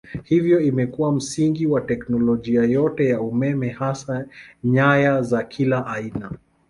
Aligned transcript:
Hivyo 0.23 0.59
imekuwa 0.59 1.11
msingi 1.11 1.65
wa 1.67 1.81
teknolojia 1.81 2.63
yote 2.63 3.09
ya 3.09 3.21
umeme 3.21 3.69
hasa 3.69 4.25
nyaya 4.63 5.21
za 5.21 5.43
kila 5.43 5.87
aina. 5.87 6.31